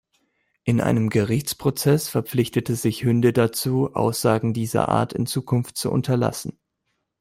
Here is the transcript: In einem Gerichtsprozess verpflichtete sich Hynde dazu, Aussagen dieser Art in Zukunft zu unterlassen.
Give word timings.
In 0.63 0.81
einem 0.81 1.11
Gerichtsprozess 1.11 2.09
verpflichtete 2.09 2.75
sich 2.75 3.03
Hynde 3.03 3.33
dazu, 3.33 3.93
Aussagen 3.93 4.51
dieser 4.51 4.89
Art 4.89 5.13
in 5.13 5.27
Zukunft 5.27 5.77
zu 5.77 5.91
unterlassen. 5.91 6.57